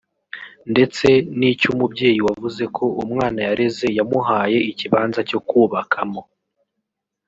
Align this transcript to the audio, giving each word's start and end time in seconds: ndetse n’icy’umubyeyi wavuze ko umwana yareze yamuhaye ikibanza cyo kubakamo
ndetse 0.71 1.07
n’icy’umubyeyi 1.37 2.19
wavuze 2.27 2.63
ko 2.75 2.83
umwana 3.03 3.39
yareze 3.47 3.87
yamuhaye 3.97 4.57
ikibanza 4.71 5.19
cyo 5.29 5.39
kubakamo 5.47 6.21